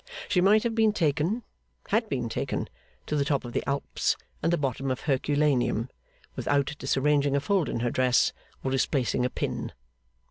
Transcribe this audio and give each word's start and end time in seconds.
She 0.27 0.41
might 0.41 0.63
have 0.63 0.73
been 0.73 0.93
taken 0.93 1.43
had 1.89 2.09
been 2.09 2.27
taken 2.27 2.67
to 3.05 3.15
the 3.15 3.23
top 3.23 3.45
of 3.45 3.53
the 3.53 3.63
Alps 3.69 4.17
and 4.41 4.51
the 4.51 4.57
bottom 4.57 4.89
of 4.89 5.01
Herculaneum, 5.01 5.91
without 6.35 6.75
disarranging 6.79 7.35
a 7.35 7.39
fold 7.39 7.69
in 7.69 7.81
her 7.81 7.91
dress, 7.91 8.33
or 8.63 8.71
displacing 8.71 9.25
a 9.25 9.29
pin. 9.29 9.71